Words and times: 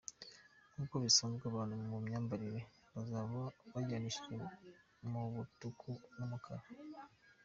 Nk’uko 0.73 0.95
bisanzwe 1.03 1.43
abantu 1.47 1.73
mu 1.91 1.97
myambarire 2.05 2.61
bazaba 2.93 3.41
bajyanishije 3.73 4.35
mu 5.11 5.21
mutuku 5.35 5.89
n’umukara. 6.17 6.65